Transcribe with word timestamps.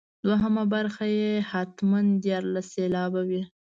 دوهمه 0.25 0.63
برخه 0.73 1.05
یې 1.17 1.31
حتما 1.49 1.99
دیارلس 2.23 2.65
سېلابه 2.75 3.21
وي. 3.29 3.41